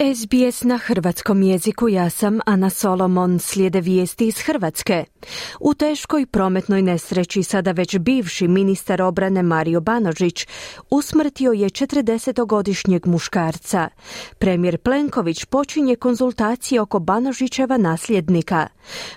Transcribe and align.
SBS 0.00 0.62
na 0.62 0.78
hrvatskom 0.78 1.42
jeziku 1.42 1.88
ja 1.88 2.10
sam 2.10 2.40
Ana 2.46 2.70
Solomon 2.70 3.38
slijede 3.38 3.80
vijesti 3.80 4.26
iz 4.26 4.38
Hrvatske. 4.38 5.04
U 5.60 5.74
teškoj 5.74 6.26
prometnoj 6.26 6.82
nesreći 6.82 7.42
sada 7.42 7.72
već 7.72 7.98
bivši 7.98 8.48
ministar 8.48 9.02
obrane 9.02 9.42
Mario 9.42 9.80
Banožić 9.80 10.46
usmrtio 10.90 11.52
je 11.52 11.68
40-godišnjeg 11.68 13.06
muškarca. 13.06 13.88
Premijer 14.38 14.78
Plenković 14.78 15.44
počinje 15.44 15.96
konzultacije 15.96 16.80
oko 16.80 16.98
Banožićeva 16.98 17.76
nasljednika. 17.76 18.66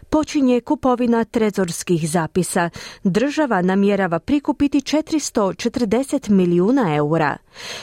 Počinje 0.09 0.61
kupovina 0.61 1.23
trezorskih 1.23 2.09
zapisa. 2.09 2.69
Država 3.03 3.61
namjerava 3.61 4.19
prikupiti 4.19 4.79
440 4.79 6.29
milijuna 6.29 6.95
eura. 6.95 7.37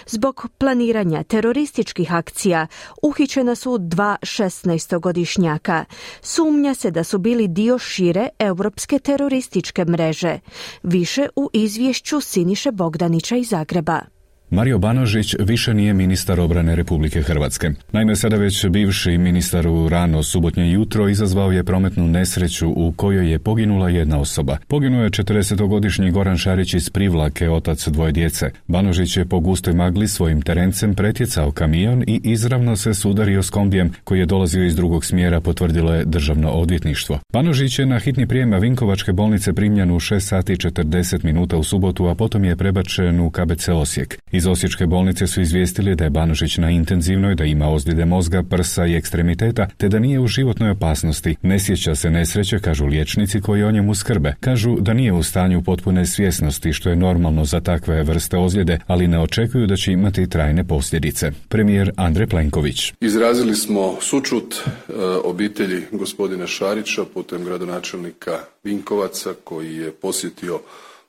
Zbog 0.06 0.47
planiranja 0.58 1.22
terorističkih 1.22 2.12
akcija 2.12 2.66
uhićena 3.02 3.55
su 3.55 3.79
dva 3.79 4.16
16-godišnjaka. 4.23 5.84
Sumnja 6.23 6.75
se 6.75 6.91
da 6.91 7.05
su 7.05 7.19
bili 7.19 7.48
dio 7.48 7.79
šire 7.79 8.29
europske 8.38 8.98
terorističke 8.98 9.84
mreže. 9.84 10.38
Više 10.83 11.28
u 11.37 11.51
izvješću 11.52 12.20
Siniše 12.20 12.70
Bogdanića 12.70 13.37
iz 13.37 13.48
Zagreba. 13.48 14.13
Mario 14.51 14.79
Banožić 14.79 15.34
više 15.39 15.75
nije 15.75 15.95
ministar 15.95 16.41
obrane 16.41 16.77
Republike 16.77 17.23
Hrvatske. 17.23 17.71
Naime, 17.93 18.16
sada 18.16 18.37
već 18.37 18.67
bivši 18.67 19.19
ministar 19.19 19.67
u 19.69 19.89
rano 19.89 20.23
subotnje 20.23 20.73
jutro 20.73 21.09
izazvao 21.09 21.53
je 21.53 21.65
prometnu 21.65 22.09
nesreću 22.09 22.69
u 22.77 22.92
kojoj 22.92 23.31
je 23.31 23.39
poginula 23.39 23.89
jedna 23.89 24.20
osoba. 24.20 24.56
Poginuo 24.69 25.03
je 25.03 25.11
40-godišnji 25.11 26.11
Goran 26.11 26.36
Šarić 26.36 26.75
iz 26.75 26.91
Privlake, 26.91 27.51
otac 27.51 27.89
dvoje 27.89 28.12
djece. 28.12 28.51
Banožić 28.67 29.17
je 29.17 29.25
po 29.25 29.41
gustoj 29.41 29.75
magli 29.75 30.09
svojim 30.09 30.42
terencem 30.42 30.95
pretjecao 30.95 31.51
kamion 31.51 32.05
i 32.06 32.20
izravno 32.25 32.77
se 32.77 32.95
sudario 32.95 33.42
s 33.42 33.51
kombijem 33.51 33.92
koji 34.05 34.19
je 34.19 34.27
dolazio 34.27 34.64
iz 34.64 34.77
drugog 34.77 35.05
smjera, 35.05 35.41
potvrdilo 35.41 35.95
je 35.95 36.05
državno 36.05 36.51
odvjetništvo. 36.51 37.19
Banožić 37.33 37.79
je 37.79 37.86
na 37.86 37.98
hitni 37.98 38.27
prijem 38.27 38.61
Vinkovačke 38.61 39.12
bolnice 39.12 39.53
primljen 39.53 39.91
u 39.91 40.01
6 40.01 40.20
sati 40.20 40.56
40 40.56 41.25
minuta 41.25 41.56
u 41.56 41.62
subotu, 41.62 42.06
a 42.06 42.14
potom 42.14 42.45
je 42.45 42.56
prebačen 42.56 43.20
u 43.20 43.31
KBC 43.31 43.69
Osijek. 43.69 44.19
Iz 44.34 44.46
Osječke 44.46 44.86
bolnice 44.86 45.27
su 45.27 45.40
izvijestili 45.40 45.94
da 45.94 46.04
je 46.04 46.10
Banožić 46.10 46.58
na 46.58 46.70
intenzivnoj, 46.70 47.34
da 47.34 47.44
ima 47.44 47.68
ozljede 47.68 48.04
mozga, 48.04 48.42
prsa 48.42 48.86
i 48.86 48.94
ekstremiteta, 48.96 49.68
te 49.77 49.88
da 49.88 49.98
nije 49.98 50.20
u 50.20 50.27
životnoj 50.27 50.70
opasnosti. 50.70 51.36
Ne 51.42 51.58
sjeća 51.58 51.94
se 51.94 52.10
nesreće, 52.10 52.58
kažu 52.58 52.86
liječnici 52.86 53.40
koji 53.40 53.62
o 53.62 53.70
njemu 53.70 53.94
skrbe. 53.94 54.34
Kažu 54.40 54.77
da 54.80 54.94
nije 54.94 55.12
u 55.12 55.22
stanju 55.22 55.62
potpune 55.62 56.06
svjesnosti, 56.06 56.72
što 56.72 56.90
je 56.90 56.96
normalno 56.96 57.44
za 57.44 57.60
takve 57.60 58.02
vrste 58.02 58.36
ozljede, 58.36 58.78
ali 58.86 59.08
ne 59.08 59.18
očekuju 59.18 59.66
da 59.66 59.77
će 59.77 59.92
imati 59.92 60.28
trajne 60.28 60.64
posljedice. 60.64 61.30
Premijer 61.48 61.92
Andrej 61.96 62.27
Plenković. 62.27 62.92
Izrazili 63.00 63.55
smo 63.55 63.96
sučut 64.00 64.55
e, 64.55 64.92
obitelji 65.24 65.82
gospodina 65.92 66.46
Šarića 66.46 67.05
putem 67.14 67.44
gradonačelnika 67.44 68.38
Vinkovaca 68.64 69.30
koji 69.44 69.77
je 69.77 69.92
posjetio 69.92 70.60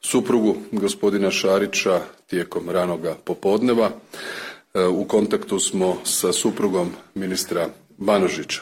suprugu 0.05 0.55
gospodina 0.71 1.31
Šarića 1.31 2.01
tijekom 2.27 2.69
ranoga 2.69 3.15
popodneva. 3.23 3.89
E, 4.73 4.85
u 4.85 5.05
kontaktu 5.05 5.59
smo 5.59 5.97
sa 6.03 6.33
suprugom 6.33 6.89
ministra 7.15 7.69
Banožića. 7.97 8.61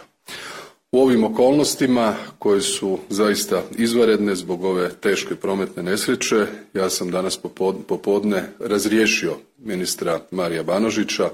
U 0.92 1.02
ovim 1.02 1.24
okolnostima 1.24 2.16
koje 2.40 2.62
su 2.62 2.98
zaista 3.10 3.62
izvanredne 3.78 4.36
zbog 4.36 4.64
ove 4.64 4.90
teške 4.90 5.36
prometne 5.36 5.84
nesreće, 5.84 6.46
ja 6.74 6.90
sam 6.90 7.12
danas 7.12 7.40
popodne 7.88 8.44
razriješio 8.60 9.36
ministra 9.58 10.20
Marija 10.32 10.64
Banožića 10.64 11.30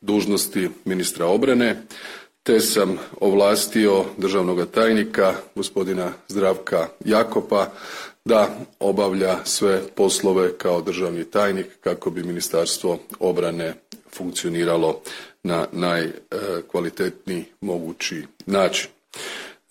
dužnosti 0.00 0.70
ministra 0.84 1.26
obrane, 1.26 1.82
te 2.42 2.60
sam 2.60 2.98
ovlastio 3.20 4.04
državnog 4.16 4.68
tajnika 4.70 5.34
gospodina 5.54 6.12
Zdravka 6.28 6.88
Jakopa 7.04 7.70
da 8.24 8.56
obavlja 8.80 9.44
sve 9.44 9.82
poslove 9.94 10.58
kao 10.58 10.80
državni 10.80 11.24
tajnik 11.24 11.66
kako 11.80 12.10
bi 12.10 12.22
Ministarstvo 12.22 12.98
obrane 13.20 13.74
funkcioniralo 14.16 15.00
na 15.42 15.66
najkvalitetniji 15.72 17.44
mogući 17.60 18.22
način. 18.46 18.90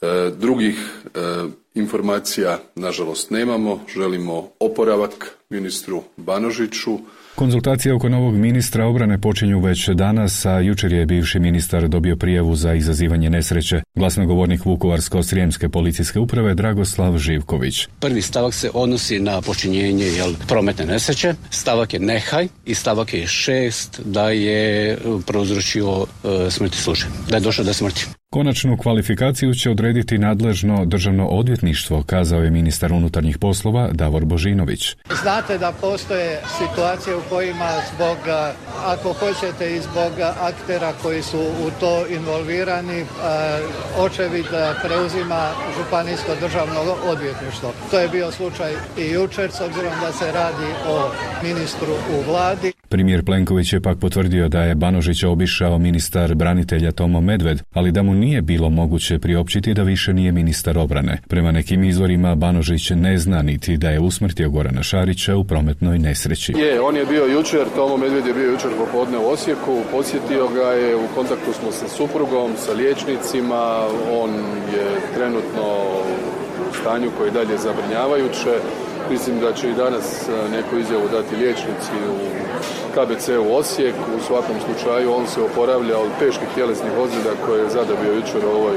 E, 0.02 0.32
drugih 0.38 0.76
e, 0.76 1.20
informacija 1.74 2.60
nažalost 2.76 3.30
nemamo. 3.30 3.80
Želimo 3.94 4.50
oporavak 4.60 5.38
ministru 5.50 6.04
Banožiću 6.18 6.98
Konzultacije 7.36 7.94
oko 7.94 8.10
novog 8.10 8.36
ministra 8.36 8.86
obrane 8.86 9.22
počinju 9.22 9.60
već 9.60 9.90
danas, 9.90 10.46
a 10.46 10.60
jučer 10.60 10.94
je 10.94 11.06
bivši 11.06 11.40
ministar 11.40 11.88
dobio 11.88 12.16
prijavu 12.16 12.56
za 12.56 12.74
izazivanje 12.74 13.30
nesreće. 13.30 13.82
Glasnogovornik 13.96 14.66
Vukovarsko-srijemske 14.66 15.70
policijske 15.70 16.20
uprave 16.20 16.54
Dragoslav 16.54 17.18
Živković. 17.18 17.88
Prvi 18.00 18.22
stavak 18.22 18.54
se 18.54 18.70
odnosi 18.74 19.20
na 19.20 19.42
počinjenje 19.42 20.06
jel, 20.06 20.34
prometne 20.48 20.86
nesreće, 20.86 21.34
stavak 21.50 21.94
je 21.94 22.00
nehaj 22.00 22.48
i 22.66 22.76
stavak 22.76 23.14
je 23.14 23.28
šest 23.28 24.02
da 24.06 24.30
je 24.30 24.98
prouzročio 25.26 26.06
e, 26.48 26.52
smrti 26.52 26.78
slučaj, 26.78 27.10
da 27.30 27.36
je 27.36 27.42
došlo 27.42 27.64
do 27.64 27.74
smrti. 27.74 28.21
Konačnu 28.34 28.78
kvalifikaciju 28.78 29.54
će 29.54 29.70
odrediti 29.70 30.18
nadležno 30.18 30.86
državno 30.86 31.28
odvjetništvo, 31.28 32.04
kazao 32.06 32.44
je 32.44 32.52
ministar 32.52 32.94
unutarnjih 32.94 33.38
poslova 33.38 33.90
Davor 33.92 34.26
Božinović. 34.26 34.96
Znate 35.22 35.58
da 35.58 35.72
postoje 35.72 36.42
situacije 36.58 37.16
u 37.16 37.22
kojima 37.30 37.70
zbog, 37.96 38.18
ako 38.86 39.14
hoćete 39.14 39.76
i 39.76 39.82
zbog 39.82 40.12
aktera 40.42 40.94
koji 41.02 41.22
su 41.22 41.40
u 41.40 41.70
to 41.80 42.08
involvirani, 42.08 43.06
očevid 43.98 44.46
preuzima 44.84 45.50
županijsko 45.78 46.36
državno 46.42 46.80
odvjetništvo. 47.06 47.74
To 47.92 48.00
je 48.00 48.10
bio 48.10 48.32
slučaj 48.32 48.72
i 48.98 49.12
jučer, 49.12 49.52
s 49.52 49.62
obzirom 49.62 49.94
da 50.02 50.12
se 50.12 50.32
radi 50.32 50.70
o 50.88 51.12
ministru 51.44 51.94
u 52.16 52.32
vladi. 52.32 52.74
Premijer 52.92 53.26
Plenković 53.26 53.74
je 53.74 53.82
pak 53.82 54.00
potvrdio 54.00 54.50
da 54.50 54.64
je 54.64 54.76
Banožića 54.76 55.30
obišao 55.30 55.78
ministar 55.78 56.36
branitelja 56.36 56.92
Tomo 56.92 57.22
Medved, 57.22 57.62
ali 57.74 57.92
da 57.92 58.04
mu 58.04 58.14
nije 58.14 58.42
bilo 58.42 58.70
moguće 58.70 59.20
priopćiti 59.20 59.74
da 59.74 59.84
više 59.84 60.14
nije 60.14 60.32
ministar 60.32 60.78
obrane. 60.78 61.22
Prema 61.28 61.52
nekim 61.52 61.84
izvorima 61.84 62.36
Banožić 62.36 62.90
ne 62.90 63.18
zna 63.18 63.42
niti 63.42 63.78
da 63.78 63.90
je 63.90 64.00
usmrtio 64.00 64.50
Gorana 64.50 64.84
Šarića 64.84 65.36
u 65.36 65.44
prometnoj 65.44 66.00
nesreći. 66.00 66.54
Je, 66.58 66.82
on 66.82 66.96
je 66.96 67.06
bio 67.06 67.26
jučer, 67.26 67.66
Tomo 67.76 67.98
Medved 67.98 68.28
je 68.28 68.34
bio 68.34 68.52
jučer 68.52 68.72
popodne 68.78 69.18
u 69.18 69.30
Osijeku, 69.30 69.82
posjetio 69.92 70.48
ga 70.48 70.68
je, 70.72 70.96
u 70.96 71.08
kontaktu 71.16 71.54
smo 71.54 71.72
sa 71.72 71.88
suprugom, 71.88 72.52
sa 72.58 72.74
liječnicima, 72.74 73.88
on 74.12 74.30
je 74.76 74.86
trenutno 75.16 75.64
u 76.70 76.76
stanju 76.82 77.12
koji 77.18 77.28
je 77.28 77.32
dalje 77.32 77.58
zabrinjavajuće. 77.58 78.54
Mislim 79.12 79.40
da 79.40 79.54
će 79.54 79.70
i 79.70 79.74
danas 79.74 80.30
neku 80.52 80.78
izjavu 80.78 81.08
dati 81.12 81.36
liječnici 81.36 81.92
u 82.12 82.18
KBC 82.94 83.28
u 83.30 83.56
Osijek. 83.56 83.96
U 84.18 84.20
svakom 84.28 84.56
slučaju 84.66 85.14
on 85.14 85.28
se 85.28 85.42
oporavlja 85.42 85.98
od 85.98 86.10
teških 86.20 86.48
tjelesnih 86.56 86.92
ozljeda 86.98 87.30
koje 87.46 87.60
je 87.62 87.70
zadobio 87.70 88.14
jučer 88.14 88.46
u 88.46 88.50
ovoj 88.50 88.76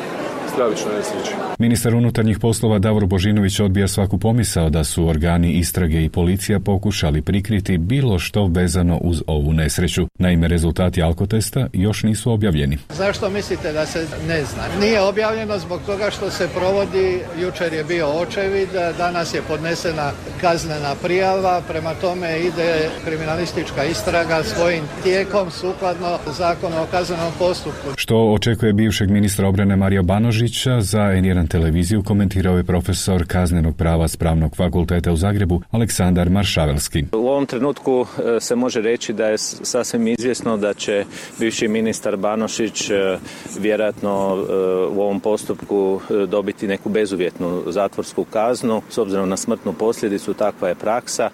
stravičnoj 0.55 0.95
nesreći. 0.97 1.31
Ministar 1.59 1.95
unutarnjih 1.95 2.39
poslova 2.39 2.79
Davor 2.79 3.07
Božinović 3.07 3.61
odbija 3.61 3.89
svaku 3.89 4.19
pomisao 4.19 4.71
da 4.71 4.85
su 4.85 5.09
organi 5.09 5.53
istrage 5.53 6.05
i 6.05 6.09
policija 6.09 6.61
pokušali 6.61 7.23
prikriti 7.23 7.79
bilo 7.79 8.19
što 8.19 8.47
vezano 8.47 8.97
uz 8.97 9.23
ovu 9.27 9.53
nesreću. 9.53 10.07
Naime, 10.19 10.49
rezultati 10.49 11.03
alkotesta 11.03 11.67
još 11.73 12.03
nisu 12.03 12.33
objavljeni. 12.33 12.79
Zašto 12.91 13.31
mislite 13.31 13.73
da 13.73 13.87
se 13.87 14.07
ne 14.29 14.45
zna? 14.45 14.63
Nije 14.81 15.01
objavljeno 15.01 15.59
zbog 15.59 15.81
toga 15.87 16.11
što 16.11 16.31
se 16.31 16.49
provodi, 16.55 17.21
jučer 17.41 17.73
je 17.73 17.85
bio 17.85 18.07
očevid, 18.07 18.69
danas 18.99 19.35
je 19.35 19.43
podnesena 19.49 20.11
kaznena 20.41 20.95
prijava, 21.03 21.63
prema 21.69 21.95
tome 21.95 22.41
ide 22.41 22.91
kriminalistička 23.05 23.85
istraga 23.85 24.43
svojim 24.43 24.85
tijekom 25.03 25.51
sukladno 25.51 26.19
zakonu 26.39 26.77
o 26.83 26.87
kaznenom 26.91 27.33
postupku. 27.39 27.89
Što 27.97 28.17
očekuje 28.17 28.73
bivšeg 28.73 29.11
ministra 29.11 29.49
obrane 29.49 29.77
Mario 29.77 30.03
Banožića 30.45 30.81
za 30.81 30.99
N1 30.99 31.49
televiziju 31.49 32.03
komentirao 32.03 32.57
je 32.57 32.65
profesor 32.65 33.25
kaznenog 33.27 33.77
prava 33.77 34.09
s 34.09 34.17
pravnog 34.17 34.57
fakulteta 34.57 35.13
u 35.13 35.17
Zagrebu 35.17 35.63
Aleksandar 35.71 36.31
Maršavelski. 36.31 37.05
U 37.13 37.29
ovom 37.29 37.47
trenutku 37.47 38.07
e, 38.37 38.41
se 38.41 38.57
može 38.57 38.81
reći 38.81 39.13
da 39.13 39.27
je 39.27 39.39
sasvim 39.39 40.09
izvjesno 40.09 40.57
da 40.57 40.75
će 40.75 41.05
bivši 41.39 41.69
ministar 41.69 42.17
Banošić 42.17 42.91
e, 42.91 43.19
vjerojatno 43.59 44.37
e, 44.37 44.53
u 44.87 45.03
ovom 45.03 45.21
postupku 45.21 46.01
dobiti 46.29 46.69
neku 46.69 46.89
bezuvjetnu 46.89 47.63
zatvorsku 47.67 48.25
kaznu 48.25 48.83
s 48.91 48.99
obzirom 48.99 49.29
na 49.29 49.37
smrtnu 49.37 49.73
posljedicu 49.73 50.35
takva 50.35 50.69
je 50.69 50.75
praksa 50.75 51.31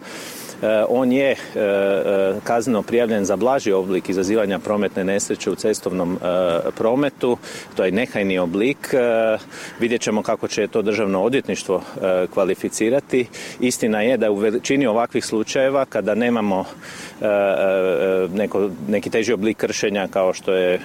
On 0.88 1.12
je 1.12 1.36
kazneno 2.44 2.82
prijavljen 2.82 3.24
za 3.24 3.36
blaži 3.36 3.72
oblik 3.72 4.08
izazivanja 4.08 4.58
prometne 4.58 5.04
nesreće 5.04 5.50
u 5.50 5.54
cestovnom 5.54 6.18
prometu, 6.76 7.38
to 7.76 7.84
je 7.84 7.92
nehajni 7.92 8.38
oblik. 8.38 8.94
Vidjet 9.80 10.00
ćemo 10.00 10.22
kako 10.22 10.48
će 10.48 10.66
to 10.66 10.82
državno 10.82 11.22
odvjetništvo 11.22 11.82
kvalificirati. 12.34 13.26
Istina 13.60 14.02
je 14.02 14.16
da 14.16 14.30
u 14.30 14.34
većini 14.34 14.86
ovakvih 14.86 15.24
slučajeva 15.24 15.84
kada 15.84 16.14
nemamo 16.14 16.64
neko, 18.34 18.70
neki 18.88 19.10
teži 19.10 19.32
oblik 19.32 19.56
kršenja 19.56 20.08
kao 20.08 20.32
što 20.32 20.52
je 20.52 20.80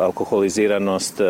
alkoholiziranost, 0.00 1.20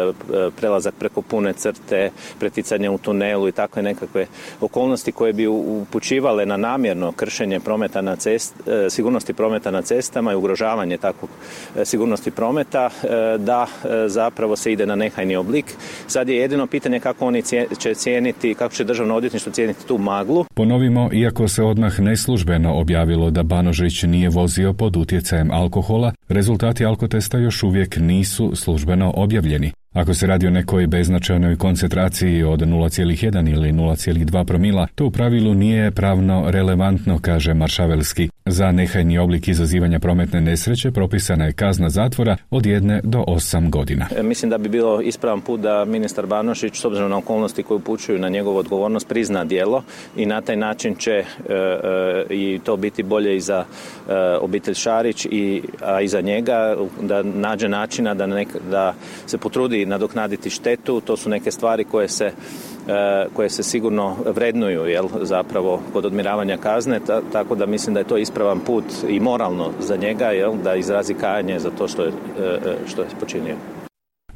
prelazak 0.60 0.94
preko 0.98 1.22
pune 1.22 1.52
crte, 1.52 2.10
preticanje 2.38 2.90
u 2.90 2.98
tunelu 2.98 3.48
i 3.48 3.52
takve 3.52 3.82
nekakve 3.82 4.26
okolnosti 4.60 5.12
koje 5.12 5.32
bi 5.32 5.46
upućivale 5.46 6.46
na 6.46 6.56
namjerno 6.56 7.12
kršenje 7.12 7.60
prometa 7.86 8.02
na 8.02 8.16
cest, 8.16 8.54
e, 8.66 8.90
sigurnosti 8.90 9.32
prometa 9.32 9.70
na 9.70 9.82
cestama 9.82 10.32
i 10.32 10.36
ugrožavanje 10.36 10.96
takvog 10.96 11.30
e, 11.76 11.84
sigurnosti 11.84 12.30
prometa 12.30 12.90
e, 13.02 13.38
da 13.38 13.66
zapravo 14.06 14.56
se 14.56 14.72
ide 14.72 14.86
na 14.86 14.94
nehajni 14.94 15.36
oblik. 15.36 15.64
Sad 16.06 16.28
je 16.28 16.36
jedino 16.36 16.66
pitanje 16.66 17.00
kako 17.00 17.26
oni 17.26 17.42
će 17.78 17.94
cijeniti, 17.94 18.54
kako 18.54 18.74
će 18.74 18.84
državno 18.84 19.14
odvjetništvo 19.14 19.52
cijeniti 19.52 19.86
tu 19.86 19.98
maglu. 19.98 20.44
Ponovimo, 20.54 21.10
iako 21.12 21.48
se 21.48 21.62
odmah 21.62 22.00
neslužbeno 22.00 22.74
objavilo 22.74 23.30
da 23.30 23.42
Banožić 23.42 24.02
nije 24.02 24.28
vozio 24.28 24.72
pod 24.72 24.96
utjecajem 24.96 25.50
alkohola, 25.50 26.12
rezultati 26.28 26.84
alkotesta 26.84 27.38
još 27.38 27.62
uvijek 27.62 27.96
nisu 27.96 28.52
službeno 28.56 29.12
objavljeni. 29.16 29.72
Ako 29.92 30.14
se 30.14 30.26
radi 30.26 30.46
o 30.46 30.50
nekoj 30.50 30.86
beznačajnoj 30.86 31.56
koncentraciji 31.56 32.42
od 32.42 32.60
0,1 32.60 33.52
ili 33.52 33.72
0,2 33.72 34.44
promila, 34.44 34.86
to 34.94 35.06
u 35.06 35.10
pravilu 35.10 35.54
nije 35.54 35.90
pravno 35.90 36.50
relevantno, 36.50 37.18
kaže 37.22 37.54
Maršavelski. 37.54 38.28
Za 38.46 38.72
nehajni 38.72 39.18
oblik 39.18 39.48
izazivanja 39.48 39.98
prometne 39.98 40.40
nesreće 40.40 40.90
propisana 40.90 41.44
je 41.44 41.52
kazna 41.52 41.90
zatvora 41.90 42.36
od 42.50 42.66
jedne 42.66 43.00
do 43.04 43.24
osam 43.26 43.70
godina. 43.70 44.06
E, 44.16 44.22
mislim 44.22 44.50
da 44.50 44.58
bi 44.58 44.68
bilo 44.68 45.00
ispravan 45.00 45.40
put 45.40 45.60
da 45.60 45.84
ministar 45.84 46.26
Banošić, 46.26 46.76
s 46.76 46.84
obzirom 46.84 47.10
na 47.10 47.16
okolnosti 47.16 47.62
koje 47.62 47.76
upućuju 47.76 48.18
na 48.18 48.28
njegovu 48.28 48.56
odgovornost, 48.56 49.08
prizna 49.08 49.44
djelo 49.44 49.82
i 50.16 50.26
na 50.26 50.40
taj 50.40 50.56
način 50.56 50.94
će 50.94 51.12
e, 51.12 51.24
e, 51.48 52.24
i 52.30 52.60
to 52.64 52.76
biti 52.76 53.02
bolje 53.02 53.36
i 53.36 53.40
za 53.40 53.64
obitelj 54.40 54.74
Šarić, 54.74 55.26
i, 55.30 55.62
a 55.82 56.00
i 56.00 56.08
za 56.08 56.20
njega, 56.20 56.76
da 57.02 57.22
nađe 57.22 57.68
načina 57.68 58.14
da, 58.14 58.26
da 58.70 58.94
se 59.26 59.38
potrudi 59.38 59.85
nadoknaditi 59.86 60.50
štetu. 60.50 61.00
To 61.00 61.16
su 61.16 61.30
neke 61.30 61.50
stvari 61.50 61.84
koje 61.84 62.08
se 62.08 62.32
E, 62.88 63.26
koje 63.32 63.50
se 63.50 63.62
sigurno 63.62 64.16
vrednuju 64.26 64.86
jel, 64.86 65.08
zapravo 65.22 65.80
kod 65.92 66.04
odmiravanja 66.06 66.56
kazne, 66.56 67.00
tako 67.32 67.54
da 67.54 67.66
mislim 67.66 67.94
da 67.94 68.00
je 68.00 68.06
to 68.06 68.16
ispravan 68.16 68.60
put 68.60 68.84
i 69.08 69.20
moralno 69.20 69.72
za 69.80 69.96
njega 69.96 70.26
jel, 70.26 70.54
da 70.64 70.74
izrazi 70.74 71.14
kajanje 71.14 71.58
za 71.58 71.70
to 71.70 71.88
što 71.88 72.02
je, 72.02 72.08
e, 72.08 72.42
e, 72.42 72.76
što 72.86 73.02
je 73.02 73.08
počinio. 73.20 73.56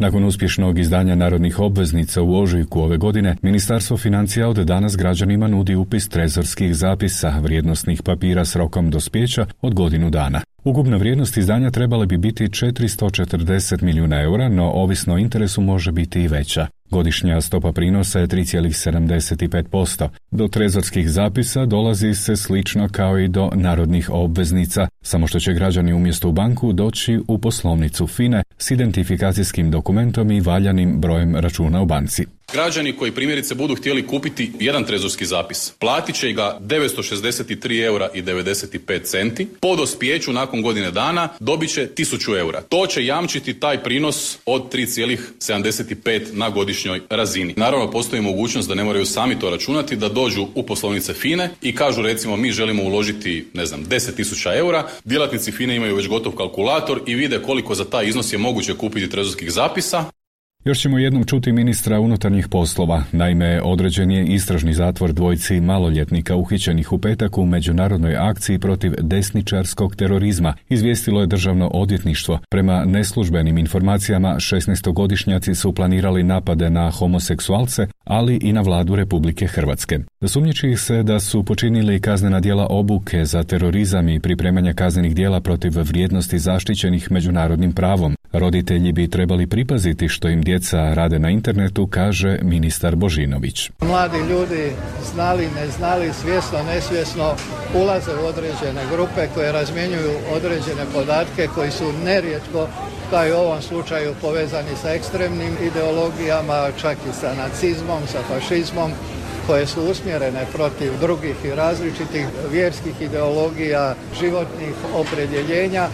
Nakon 0.00 0.24
uspješnog 0.24 0.78
izdanja 0.78 1.14
narodnih 1.14 1.58
obveznica 1.58 2.22
u 2.22 2.40
ožujku 2.42 2.80
ove 2.80 2.96
godine, 2.96 3.36
Ministarstvo 3.42 3.96
financija 3.96 4.48
od 4.48 4.56
danas 4.56 4.96
građanima 4.96 5.48
nudi 5.48 5.74
upis 5.74 6.08
trezorskih 6.08 6.74
zapisa 6.74 7.38
vrijednosnih 7.42 8.02
papira 8.02 8.44
s 8.44 8.56
rokom 8.56 8.90
dospjeća 8.90 9.46
od 9.60 9.74
godinu 9.74 10.10
dana. 10.10 10.40
Ukupna 10.64 10.96
vrijednost 10.96 11.36
izdanja 11.36 11.70
trebala 11.70 12.06
bi 12.06 12.18
biti 12.18 12.44
440 12.44 13.82
milijuna 13.82 14.22
eura, 14.22 14.48
no 14.48 14.70
ovisno 14.70 15.14
o 15.14 15.18
interesu 15.18 15.60
može 15.60 15.92
biti 15.92 16.22
i 16.22 16.28
veća. 16.28 16.66
Godišnja 16.90 17.40
stopa 17.40 17.72
prinosa 17.72 18.18
je 18.18 18.26
3,75%. 18.26 20.08
Do 20.30 20.48
trezorskih 20.48 21.10
zapisa 21.10 21.66
dolazi 21.66 22.14
se 22.14 22.36
slično 22.36 22.88
kao 22.92 23.18
i 23.18 23.28
do 23.28 23.50
narodnih 23.54 24.10
obveznica, 24.10 24.88
samo 25.02 25.26
što 25.26 25.40
će 25.40 25.54
građani 25.54 25.92
umjesto 25.92 26.28
u 26.28 26.32
banku 26.32 26.72
doći 26.72 27.20
u 27.28 27.38
poslovnicu 27.38 28.06
FINE 28.06 28.42
s 28.58 28.70
identifikacijskim 28.70 29.70
dokumentom 29.70 30.30
i 30.30 30.40
valjanim 30.40 31.00
brojem 31.00 31.36
računa 31.36 31.82
u 31.82 31.86
banci. 31.86 32.26
Građani 32.52 32.92
koji 32.92 33.12
primjerice 33.12 33.54
budu 33.54 33.74
htjeli 33.74 34.06
kupiti 34.06 34.52
jedan 34.60 34.84
trezorski 34.84 35.26
zapis, 35.26 35.72
platit 35.78 36.16
će 36.16 36.32
ga 36.32 36.58
963 36.60 37.84
eura 37.84 38.08
i 38.14 38.22
95 38.22 39.02
centi. 39.02 39.48
Po 39.60 39.76
dospijeću 39.76 40.32
nakon 40.32 40.62
godine 40.62 40.90
dana 40.90 41.28
dobit 41.40 41.70
će 41.70 41.88
1000 41.96 42.38
eura. 42.38 42.60
To 42.60 42.86
će 42.86 43.04
jamčiti 43.04 43.60
taj 43.60 43.82
prinos 43.82 44.38
od 44.46 44.72
3,75 44.74 46.20
na 46.32 46.50
godišnjoj 46.50 47.00
razini. 47.10 47.54
Naravno, 47.56 47.90
postoji 47.90 48.22
mogućnost 48.22 48.68
da 48.68 48.74
ne 48.74 48.84
moraju 48.84 49.06
sami 49.06 49.38
to 49.38 49.50
računati, 49.50 49.96
da 49.96 50.08
dođu 50.08 50.46
u 50.54 50.62
poslovnice 50.62 51.12
FINE 51.14 51.50
i 51.62 51.74
kažu 51.74 52.02
recimo 52.02 52.36
mi 52.36 52.52
želimo 52.52 52.82
uložiti, 52.82 53.46
ne 53.54 53.66
znam, 53.66 53.84
10.000 53.84 54.58
eura. 54.58 54.88
Djelatnici 55.04 55.52
FINE 55.52 55.76
imaju 55.76 55.96
već 55.96 56.08
gotov 56.08 56.32
kalkulator 56.32 57.00
i 57.06 57.14
vide 57.14 57.42
koliko 57.42 57.74
za 57.74 57.84
taj 57.84 58.08
iznos 58.08 58.32
je 58.32 58.38
moguće 58.38 58.74
kupiti 58.74 59.10
trezorskih 59.10 59.52
zapisa. 59.52 60.19
Još 60.64 60.80
ćemo 60.80 60.98
jednom 60.98 61.24
čuti 61.24 61.52
ministra 61.52 62.00
unutarnjih 62.00 62.48
poslova. 62.48 63.04
Naime, 63.12 63.60
određen 63.62 64.10
je 64.10 64.26
istražni 64.26 64.74
zatvor 64.74 65.12
dvojci 65.12 65.60
maloljetnika 65.60 66.36
uhićenih 66.36 66.92
u 66.92 66.98
petak 66.98 67.38
u 67.38 67.46
međunarodnoj 67.46 68.16
akciji 68.16 68.58
protiv 68.58 68.92
desničarskog 68.98 69.96
terorizma, 69.96 70.54
izvijestilo 70.68 71.20
je 71.20 71.26
državno 71.26 71.68
odvjetništvo. 71.68 72.38
Prema 72.50 72.84
neslužbenim 72.84 73.58
informacijama, 73.58 74.34
16-godišnjaci 74.34 75.54
su 75.54 75.72
planirali 75.72 76.22
napade 76.22 76.70
na 76.70 76.90
homoseksualce, 76.90 77.86
ali 78.04 78.38
i 78.42 78.52
na 78.52 78.60
vladu 78.60 78.96
Republike 78.96 79.46
Hrvatske. 79.46 79.98
Sumnjiči 80.26 80.76
se 80.76 81.02
da 81.02 81.20
su 81.20 81.42
počinili 81.42 82.00
kaznena 82.00 82.40
djela 82.40 82.66
obuke 82.70 83.24
za 83.24 83.42
terorizam 83.42 84.08
i 84.08 84.20
pripremanja 84.20 84.72
kaznenih 84.72 85.14
djela 85.14 85.40
protiv 85.40 85.72
vrijednosti 85.76 86.38
zaštićenih 86.38 87.12
međunarodnim 87.12 87.72
pravom. 87.72 88.16
Roditelji 88.32 88.92
bi 88.92 89.08
trebali 89.10 89.46
pripaziti 89.46 90.08
što 90.08 90.28
im 90.28 90.42
djeca 90.50 90.94
rade 90.94 91.18
na 91.18 91.30
internetu, 91.30 91.86
kaže 91.86 92.38
ministar 92.42 92.96
Božinović. 92.96 93.70
Mladi 93.80 94.18
ljudi 94.30 94.72
znali, 95.12 95.46
ne 95.60 95.66
znali, 95.68 96.12
svjesno, 96.12 96.58
nesvjesno 96.62 97.34
ulaze 97.74 98.10
u 98.22 98.26
određene 98.26 98.82
grupe 98.92 99.28
koje 99.34 99.52
razmjenjuju 99.52 100.12
određene 100.36 100.84
podatke 100.94 101.48
koji 101.54 101.70
su 101.70 101.92
nerijetko 102.04 102.68
kao 103.10 103.26
i 103.26 103.32
u 103.32 103.36
ovom 103.36 103.62
slučaju 103.62 104.14
povezani 104.20 104.74
sa 104.82 104.90
ekstremnim 104.90 105.54
ideologijama, 105.62 106.68
čak 106.80 106.96
i 107.10 107.12
sa 107.20 107.34
nacizmom, 107.34 108.02
sa 108.12 108.18
fašizmom, 108.28 108.90
koje 109.46 109.66
su 109.66 109.82
usmjerene 109.82 110.46
protiv 110.52 110.92
drugih 111.00 111.36
i 111.44 111.54
različitih 111.54 112.26
vjerskih 112.52 112.94
ideologija, 113.00 113.94
životnih 114.20 114.74
opredjeljenja. 114.94 115.88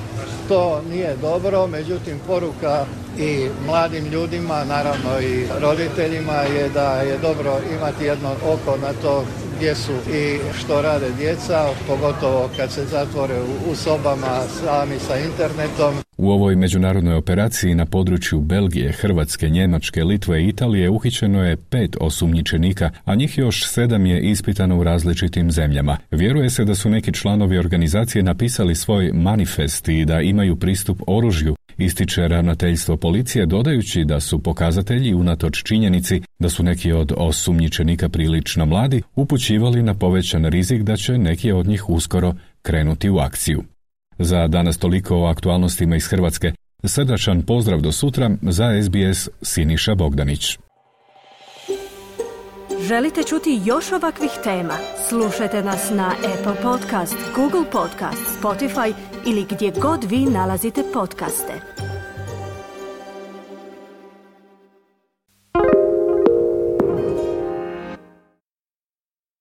To 0.48 0.82
nije 0.90 1.16
dobro, 1.16 1.66
međutim 1.66 2.20
poruka 2.26 2.84
i 3.18 3.48
mladim 3.66 4.04
ljudima, 4.04 4.64
naravno 4.64 5.20
i 5.20 5.46
roditeljima 5.60 6.32
je 6.32 6.68
da 6.68 7.00
je 7.00 7.18
dobro 7.18 7.58
imati 7.78 8.04
jedno 8.04 8.30
oko 8.44 8.76
na 8.76 8.92
to 9.02 9.24
gdje 9.56 9.74
su 9.74 9.92
i 10.12 10.38
što 10.58 10.82
rade 10.82 11.10
djeca, 11.10 11.68
pogotovo 11.86 12.50
kad 12.56 12.72
se 12.72 12.84
zatvore 12.84 13.40
u 13.70 13.74
sobama 13.74 14.40
sami 14.64 14.98
sa 14.98 15.18
internetom. 15.18 15.94
U 16.16 16.30
ovoj 16.30 16.56
međunarodnoj 16.56 17.14
operaciji 17.14 17.74
na 17.74 17.86
području 17.86 18.40
Belgije, 18.40 18.92
Hrvatske, 18.92 19.48
Njemačke, 19.48 20.04
Litve 20.04 20.42
i 20.42 20.48
Italije 20.48 20.90
uhićeno 20.90 21.44
je 21.44 21.56
pet 21.56 21.96
osumnjičenika, 22.00 22.90
a 23.04 23.14
njih 23.14 23.38
još 23.38 23.66
sedam 23.66 24.06
je 24.06 24.20
ispitano 24.20 24.78
u 24.78 24.84
različitim 24.84 25.50
zemljama. 25.50 25.96
Vjeruje 26.10 26.50
se 26.50 26.64
da 26.64 26.74
su 26.74 26.90
neki 26.90 27.12
članovi 27.12 27.58
organizacije 27.58 28.22
napisali 28.22 28.74
svoj 28.74 29.10
manifest 29.12 29.88
i 29.88 30.04
da 30.04 30.20
imaju 30.20 30.56
pristup 30.56 31.02
oružju, 31.06 31.56
ističe 31.78 32.28
ravnateljstvo 32.28 32.96
policije 32.96 33.46
dodajući 33.46 34.04
da 34.04 34.20
su 34.20 34.42
pokazatelji 34.42 35.14
unatoč 35.14 35.62
činjenici 35.62 36.22
da 36.38 36.48
su 36.48 36.62
neki 36.62 36.92
od 36.92 37.12
osumnjičenika 37.16 38.08
prilično 38.08 38.66
mladi 38.66 39.02
upućivali 39.14 39.82
na 39.82 39.94
povećan 39.94 40.44
rizik 40.44 40.82
da 40.82 40.96
će 40.96 41.18
neki 41.18 41.52
od 41.52 41.66
njih 41.66 41.90
uskoro 41.90 42.34
krenuti 42.62 43.10
u 43.10 43.18
akciju. 43.18 43.62
Za 44.18 44.46
danas 44.46 44.78
toliko 44.78 45.16
o 45.16 45.26
aktualnostima 45.26 45.96
iz 45.96 46.06
Hrvatske. 46.06 46.52
Srdačan 46.84 47.42
pozdrav 47.42 47.80
do 47.80 47.92
sutra 47.92 48.30
za 48.42 48.82
SBS 48.82 49.28
Siniša 49.42 49.94
Bogdanić. 49.94 50.58
Želite 52.88 53.22
čuti 53.22 53.60
još 53.64 53.92
ovakvih 53.92 54.30
tema? 54.44 54.74
Slušajte 55.08 55.62
nas 55.62 55.90
na 55.90 56.08
Apple 56.08 56.62
Podcast, 56.62 57.16
Google 57.34 57.70
Podcast, 57.72 58.40
Spotify 58.42 58.94
ili 59.26 59.46
gdje 59.50 59.72
god 59.80 60.04
vi 60.04 60.18
nalazite 60.18 60.82
podcaste. 60.94 61.75